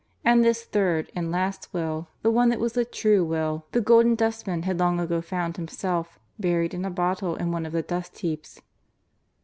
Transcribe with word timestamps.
And 0.25 0.43
this 0.43 0.63
third 0.63 1.11
and 1.15 1.31
last 1.31 1.71
will, 1.75 2.07
the 2.23 2.31
one 2.31 2.49
that 2.49 2.59
was 2.59 2.73
the 2.73 2.83
true 2.85 3.23
will, 3.23 3.67
The 3.71 3.81
Golden 3.81 4.15
Dustman 4.15 4.63
had 4.63 4.79
long 4.79 4.99
ago 4.99 5.21
found 5.21 5.57
himself, 5.57 6.17
buried 6.39 6.73
in 6.73 6.83
a 6.85 6.89
bottle 6.89 7.35
in 7.35 7.51
one 7.51 7.67
of 7.67 7.71
the 7.73 7.83
dust 7.83 8.17
heaps. 8.17 8.59